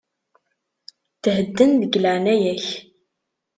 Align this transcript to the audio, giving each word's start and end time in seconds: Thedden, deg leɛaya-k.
Thedden, 1.23 1.71
deg 1.81 1.93
leɛaya-k. 2.03 2.65